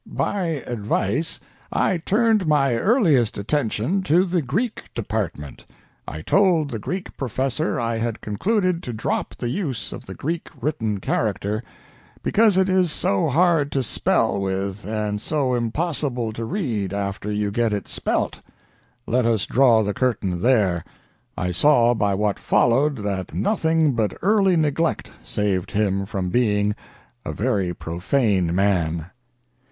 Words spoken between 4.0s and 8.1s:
to the Greek department. I told the Greek Professor I